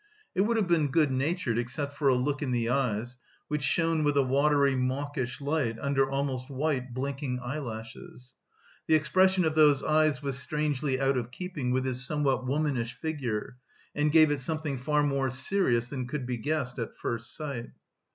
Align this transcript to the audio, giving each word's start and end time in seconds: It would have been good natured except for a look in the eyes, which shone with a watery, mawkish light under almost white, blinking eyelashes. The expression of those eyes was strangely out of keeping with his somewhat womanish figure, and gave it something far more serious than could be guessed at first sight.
It 0.33 0.41
would 0.41 0.57
have 0.57 0.67
been 0.67 0.87
good 0.89 1.11
natured 1.11 1.59
except 1.59 1.93
for 1.95 2.07
a 2.07 2.15
look 2.15 2.41
in 2.41 2.49
the 2.51 2.69
eyes, 2.69 3.17
which 3.49 3.61
shone 3.61 4.03
with 4.03 4.17
a 4.17 4.23
watery, 4.23 4.75
mawkish 4.75 5.39
light 5.39 5.77
under 5.79 6.09
almost 6.09 6.49
white, 6.49 6.91
blinking 6.91 7.39
eyelashes. 7.39 8.33
The 8.87 8.95
expression 8.95 9.45
of 9.45 9.53
those 9.53 9.83
eyes 9.83 10.23
was 10.23 10.39
strangely 10.39 10.99
out 10.99 11.17
of 11.17 11.29
keeping 11.29 11.69
with 11.69 11.85
his 11.85 12.03
somewhat 12.03 12.47
womanish 12.47 12.95
figure, 12.95 13.57
and 13.93 14.11
gave 14.11 14.31
it 14.31 14.39
something 14.39 14.79
far 14.79 15.03
more 15.03 15.29
serious 15.29 15.91
than 15.91 16.07
could 16.07 16.25
be 16.25 16.37
guessed 16.39 16.79
at 16.79 16.97
first 16.97 17.35
sight. 17.35 17.69